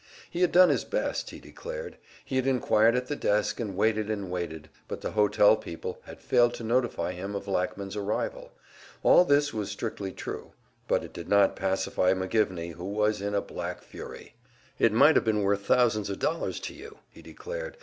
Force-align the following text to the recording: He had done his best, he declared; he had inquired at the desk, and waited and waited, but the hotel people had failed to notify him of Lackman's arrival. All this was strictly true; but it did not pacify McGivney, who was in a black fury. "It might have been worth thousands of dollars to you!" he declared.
He 0.31 0.41
had 0.41 0.51
done 0.51 0.69
his 0.69 0.83
best, 0.83 1.29
he 1.29 1.39
declared; 1.39 1.95
he 2.25 2.37
had 2.37 2.47
inquired 2.47 2.95
at 2.95 3.05
the 3.05 3.15
desk, 3.15 3.59
and 3.59 3.77
waited 3.77 4.09
and 4.09 4.31
waited, 4.31 4.67
but 4.87 5.01
the 5.01 5.11
hotel 5.11 5.55
people 5.55 6.01
had 6.05 6.23
failed 6.23 6.55
to 6.55 6.63
notify 6.63 7.11
him 7.11 7.35
of 7.35 7.47
Lackman's 7.47 7.95
arrival. 7.95 8.51
All 9.03 9.25
this 9.25 9.53
was 9.53 9.69
strictly 9.69 10.11
true; 10.11 10.53
but 10.87 11.03
it 11.03 11.13
did 11.13 11.29
not 11.29 11.55
pacify 11.55 12.15
McGivney, 12.15 12.73
who 12.73 12.85
was 12.85 13.21
in 13.21 13.35
a 13.35 13.41
black 13.41 13.83
fury. 13.83 14.33
"It 14.79 14.91
might 14.91 15.15
have 15.15 15.23
been 15.23 15.43
worth 15.43 15.67
thousands 15.67 16.09
of 16.09 16.17
dollars 16.17 16.59
to 16.61 16.73
you!" 16.73 16.97
he 17.11 17.21
declared. 17.21 17.77